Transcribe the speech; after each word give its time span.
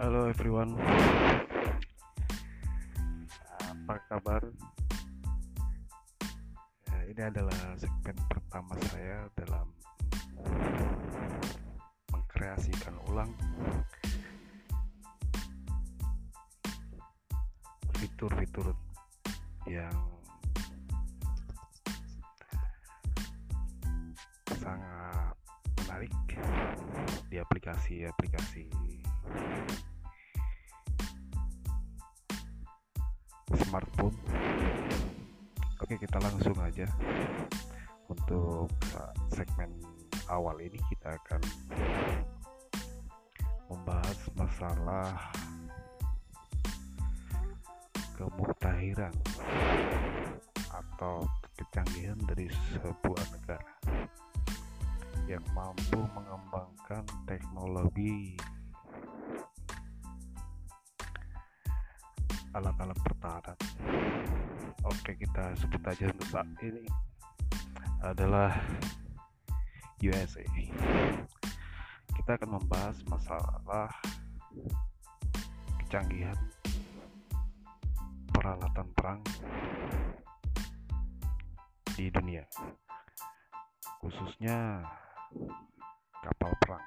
Halo 0.00 0.32
everyone, 0.32 0.80
apa 3.60 4.00
kabar? 4.08 4.40
Ya, 6.88 6.98
ini 7.04 7.20
adalah 7.20 7.76
segmen 7.76 8.16
pertama 8.32 8.80
saya 8.88 9.28
dalam 9.36 9.68
mengkreasikan 12.08 12.96
ulang 13.12 13.28
fitur-fitur 18.00 18.72
yang 19.68 19.92
sangat 24.64 25.36
menarik 25.84 26.16
di 27.28 27.36
aplikasi-aplikasi 27.36 28.64
smartphone. 33.66 34.16
Oke, 35.80 35.98
kita 35.98 36.22
langsung 36.22 36.54
aja 36.62 36.86
untuk 38.06 38.70
segmen 39.30 39.70
awal 40.30 40.58
ini 40.62 40.78
kita 40.90 41.14
akan 41.18 41.42
membahas 43.70 44.18
masalah 44.34 45.14
kemuktahiran 48.18 49.14
atau 50.70 51.24
kecanggihan 51.56 52.18
dari 52.28 52.50
sebuah 52.74 53.24
negara 53.34 53.70
yang 55.30 55.46
mampu 55.54 56.02
mengembangkan 56.10 57.06
teknologi 57.24 58.34
alat-alat 62.50 62.98
pertahanan. 63.06 63.58
Oke, 64.88 65.14
kita 65.14 65.54
sebut 65.54 65.82
aja 65.86 66.10
untuk 66.10 66.28
saat 66.32 66.48
ini 66.64 66.82
adalah 68.02 68.56
USA. 70.02 70.42
Kita 72.10 72.30
akan 72.40 72.50
membahas 72.58 72.96
masalah 73.06 73.92
kecanggihan 75.84 76.38
peralatan 78.32 78.88
perang 78.96 79.20
di 81.92 82.08
dunia, 82.08 82.48
khususnya 84.00 84.80
kapal 86.24 86.52
perang. 86.64 86.86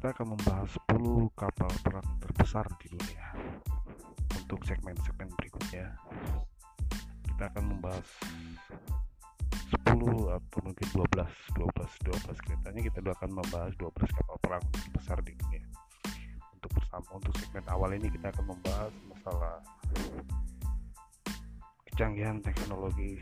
Kita 0.00 0.16
akan 0.16 0.32
membahas 0.32 0.72
10 0.96 1.28
kapal 1.36 1.68
perang 1.84 2.08
terbesar 2.24 2.64
di 2.80 2.88
dunia. 2.88 3.36
Untuk 4.32 4.64
segmen-segmen 4.64 5.28
berikutnya, 5.36 5.92
kita 7.28 7.52
akan 7.52 7.68
membahas 7.68 8.08
10 9.68 10.32
atau 10.40 10.58
mungkin 10.64 10.86
12, 10.96 11.04
12, 11.04 12.32
12 12.32 12.32
kelihatannya 12.32 12.82
kita 12.88 13.12
akan 13.12 13.44
membahas 13.44 13.76
12 13.76 14.16
kapal 14.16 14.36
perang 14.40 14.64
terbesar 14.72 15.20
di 15.20 15.36
dunia. 15.36 15.68
Untuk 16.56 16.72
bersama 16.80 17.20
untuk 17.20 17.36
segmen 17.36 17.68
awal 17.68 17.92
ini 17.92 18.08
kita 18.08 18.32
akan 18.32 18.56
membahas 18.56 18.96
masalah 19.04 19.60
kecanggihan 21.92 22.40
teknologi 22.40 23.20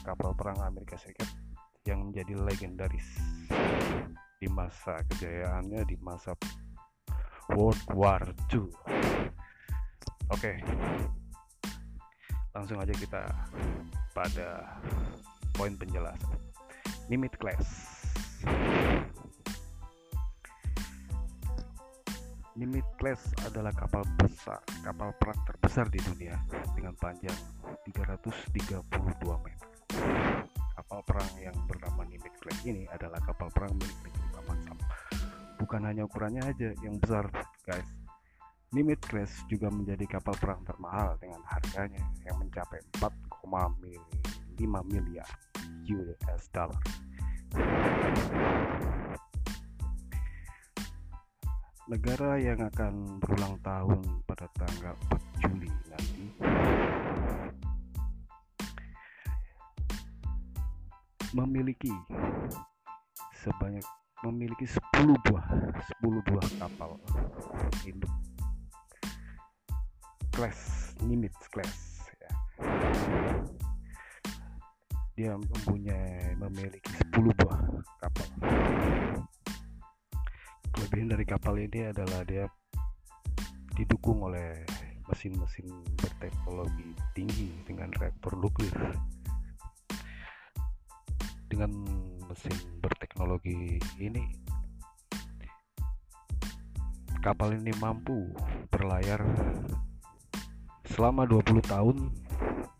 kapal 0.00 0.32
perang 0.32 0.64
Amerika 0.64 0.96
Serikat 0.96 1.28
yang 1.84 2.08
menjadi 2.08 2.40
legendaris 2.40 3.20
di 4.42 4.50
masa 4.50 4.98
kejayaannya 5.06 5.86
di 5.86 5.94
masa 6.02 6.34
World 7.54 7.78
War 7.94 8.18
II. 8.50 8.66
Oke, 10.34 10.58
langsung 12.50 12.82
aja 12.82 12.90
kita 12.90 13.22
pada 14.10 14.82
poin 15.54 15.78
penjelasan. 15.78 16.42
Nimitz 17.06 17.38
class. 17.38 17.62
Nimitz 22.58 22.90
class 22.98 23.22
adalah 23.46 23.70
kapal 23.78 24.02
besar, 24.18 24.58
kapal 24.82 25.14
perang 25.22 25.38
terbesar 25.46 25.86
di 25.86 26.02
dunia 26.02 26.34
dengan 26.74 26.98
panjang 26.98 27.38
332 27.86 28.90
meter. 29.46 29.70
Kapal 30.74 31.00
perang 31.06 31.30
yang 31.38 31.54
bernama 31.70 32.02
Nimitz 32.10 32.42
class 32.42 32.58
ini 32.66 32.90
adalah 32.90 33.22
kapal 33.22 33.46
perang 33.54 33.78
milik 33.78 33.94
negeri 34.02 34.31
Bukan 35.58 35.80
hanya 35.86 36.04
ukurannya 36.04 36.42
aja 36.42 36.74
yang 36.82 36.98
besar, 36.98 37.30
guys. 37.64 37.86
Nimitz 38.72 39.04
class 39.04 39.32
juga 39.52 39.68
menjadi 39.68 40.16
kapal 40.16 40.32
perang 40.40 40.64
termahal 40.64 41.20
dengan 41.20 41.44
harganya 41.44 42.00
yang 42.24 42.40
mencapai 42.40 42.80
4,5 42.96 43.84
miliar 44.88 45.28
US 45.92 46.44
dollar. 46.56 46.80
Negara 51.84 52.40
yang 52.40 52.64
akan 52.64 53.20
berulang 53.20 53.60
tahun 53.60 54.00
pada 54.24 54.48
tanggal 54.56 54.96
4 55.12 55.44
Juli 55.44 55.68
nanti 55.92 56.24
memiliki 61.36 61.92
sebanyak 63.44 63.84
memiliki 64.22 64.66
10 64.66 64.78
buah 65.26 65.46
10 66.02 66.28
buah 66.30 66.48
kapal 66.62 66.94
induk 67.82 68.14
class 70.32 70.92
Nimitz 71.02 71.50
class 71.50 72.06
ya. 72.22 72.32
dia 75.12 75.34
mempunyai 75.36 76.38
memiliki 76.38 76.88
10 77.12 77.36
buah 77.36 77.60
kapal. 78.00 78.28
Kelebihan 80.72 81.08
dari 81.12 81.24
kapal 81.28 81.60
ini 81.60 81.92
adalah 81.92 82.24
dia 82.24 82.48
didukung 83.76 84.24
oleh 84.24 84.64
mesin-mesin 85.04 85.68
berteknologi 86.00 86.96
tinggi 87.12 87.52
dengan 87.68 87.92
reaktor 88.00 88.40
nuklir. 88.40 88.72
Dengan 91.52 91.70
mesin 92.32 92.56
berteknologi 93.22 93.78
ini. 94.02 94.34
Kapal 97.22 97.54
ini 97.54 97.70
mampu 97.78 98.34
berlayar 98.66 99.22
selama 100.90 101.22
20 101.30 101.62
tahun 101.62 102.10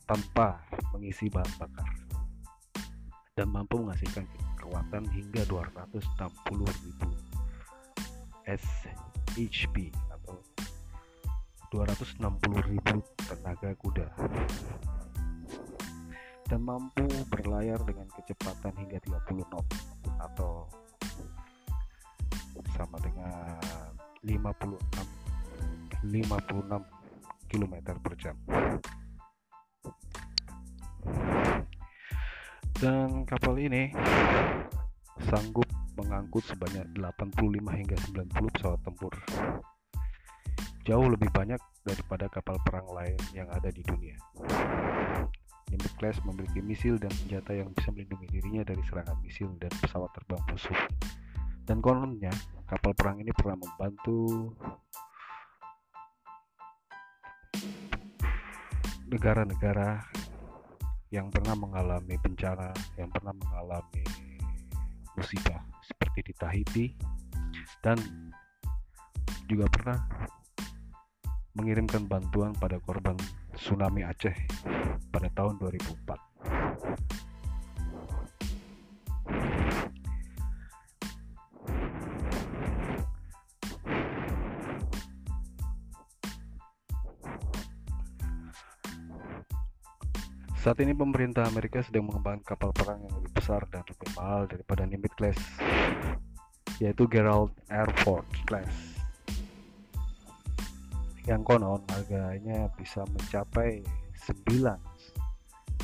tanpa 0.02 0.58
mengisi 0.90 1.30
bahan 1.30 1.46
bakar. 1.62 1.86
Dan 3.38 3.54
mampu 3.54 3.78
menghasilkan 3.78 4.26
kekuatan 4.58 5.06
hingga 5.14 5.46
260.000 5.46 6.10
SHP 8.42 9.94
atau 10.10 10.42
260.000 11.70 12.82
tenaga 13.30 13.70
kuda 13.78 14.10
dan 16.46 16.60
mampu 16.62 17.06
berlayar 17.30 17.78
dengan 17.86 18.06
kecepatan 18.12 18.72
hingga 18.78 18.98
30 19.02 19.50
knot 19.50 19.66
atau 20.18 20.66
sama 22.76 22.98
dengan 23.02 23.58
56 24.22 24.78
56 26.02 26.82
km 27.50 27.74
per 28.02 28.14
jam. 28.18 28.36
Dan 32.82 33.22
kapal 33.22 33.54
ini 33.62 33.94
sanggup 35.30 35.68
mengangkut 35.94 36.42
sebanyak 36.50 36.86
85 36.98 37.78
hingga 37.78 37.96
90 38.26 38.54
pesawat 38.58 38.80
tempur. 38.82 39.14
Jauh 40.82 41.06
lebih 41.06 41.30
banyak 41.30 41.62
daripada 41.86 42.26
kapal 42.26 42.58
perang 42.66 42.90
lain 42.90 43.18
yang 43.30 43.46
ada 43.54 43.70
di 43.70 43.86
dunia 43.86 44.18
Nimitz 45.72 45.96
class 45.96 46.20
memiliki 46.28 46.60
misil 46.60 47.00
dan 47.00 47.08
senjata 47.16 47.56
yang 47.56 47.72
bisa 47.72 47.88
melindungi 47.96 48.28
dirinya 48.28 48.60
dari 48.60 48.84
serangan 48.84 49.16
misil 49.24 49.48
dan 49.56 49.72
pesawat 49.80 50.12
terbang 50.12 50.44
musuh. 50.52 50.80
Dan 51.64 51.80
kononnya 51.80 52.28
kapal 52.68 52.92
perang 52.92 53.24
ini 53.24 53.32
pernah 53.32 53.56
membantu 53.56 54.52
negara-negara 59.08 60.04
yang 61.08 61.32
pernah 61.32 61.56
mengalami 61.56 62.20
bencana, 62.20 62.72
yang 63.00 63.08
pernah 63.08 63.32
mengalami 63.32 64.04
musibah 65.16 65.64
seperti 65.84 66.20
di 66.28 66.32
Tahiti 66.36 66.86
dan 67.84 67.96
juga 69.48 69.68
pernah 69.68 69.98
mengirimkan 71.52 72.08
bantuan 72.08 72.56
pada 72.56 72.80
korban 72.80 73.16
tsunami 73.56 74.04
Aceh 74.04 74.36
pada 75.12 75.28
tahun 75.32 75.60
2004. 75.60 76.32
Saat 90.62 90.78
ini 90.78 90.94
pemerintah 90.94 91.42
Amerika 91.50 91.82
sedang 91.82 92.06
mengembangkan 92.06 92.54
kapal 92.54 92.70
perang 92.70 93.02
yang 93.02 93.18
lebih 93.18 93.34
besar 93.34 93.66
dan 93.74 93.82
lebih 93.82 94.14
mahal 94.14 94.46
daripada 94.46 94.86
Nimitz 94.86 95.18
class, 95.18 95.40
yaitu 96.78 97.10
Gerald 97.10 97.50
Air 97.66 97.90
Force 98.06 98.30
class. 98.46 98.91
Yang 101.22 101.40
konon 101.46 101.80
harganya 101.86 102.66
bisa 102.74 103.06
mencapai 103.06 103.82
9 104.26 104.66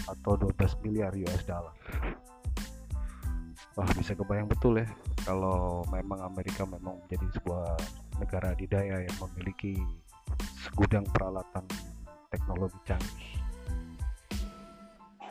atau 0.09 0.33
12 0.35 0.83
miliar 0.83 1.13
US 1.15 1.43
dollar. 1.47 1.77
Wah, 3.79 3.87
bisa 3.95 4.19
kebayang 4.19 4.51
betul 4.51 4.83
ya 4.83 4.89
kalau 5.23 5.87
memang 5.93 6.25
Amerika 6.25 6.67
memang 6.67 6.99
menjadi 7.05 7.39
sebuah 7.39 7.79
negara 8.19 8.57
adidaya 8.57 9.07
yang 9.07 9.17
memiliki 9.29 9.79
segudang 10.59 11.07
peralatan 11.15 11.63
teknologi 12.33 12.81
canggih 12.89 13.31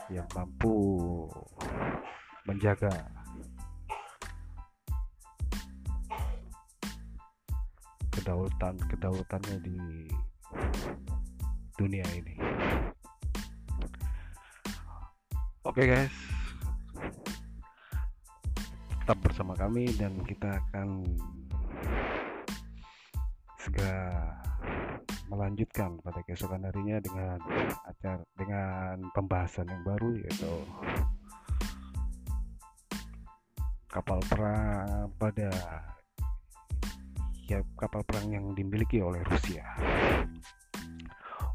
yang 0.07 0.29
mampu 0.31 0.71
menjaga 2.47 2.93
kedaulatan 8.27 8.75
kedaulatannya 8.91 9.57
di 9.63 9.79
dunia 11.79 12.03
ini. 12.11 12.35
Oke 15.63 15.79
okay 15.79 15.85
guys, 15.87 16.15
tetap 18.99 19.15
bersama 19.23 19.55
kami 19.55 19.87
dan 19.95 20.19
kita 20.27 20.59
akan 20.59 21.07
segera 23.63 24.27
melanjutkan 25.31 25.95
pada 26.03 26.19
keesokan 26.27 26.67
harinya 26.67 26.99
dengan 26.99 27.39
acara 27.87 28.27
dengan 28.35 29.07
pembahasan 29.15 29.71
yang 29.71 29.87
baru 29.87 30.19
yaitu 30.19 30.51
kapal 33.87 34.19
perang 34.27 35.15
pada 35.15 35.47
ya 37.47 37.63
kapal 37.79 38.03
perang 38.03 38.27
yang 38.27 38.45
dimiliki 38.51 38.99
oleh 38.99 39.23
Rusia. 39.23 39.63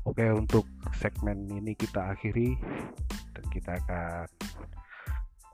Oke, 0.09 0.27
untuk 0.33 0.67
segmen 0.99 1.47
ini 1.53 1.77
kita 1.79 2.17
akhiri 2.17 2.57
dan 3.37 3.45
kita 3.53 3.79
akan 3.85 4.27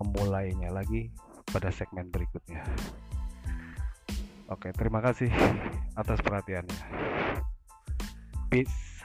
memulainya 0.00 0.70
lagi 0.72 1.10
pada 1.50 1.68
segmen 1.74 2.08
berikutnya. 2.08 2.62
Oke, 4.48 4.72
terima 4.72 5.04
kasih 5.04 5.28
atas 5.98 6.22
perhatiannya. 6.24 6.80
Peace. 8.48 9.04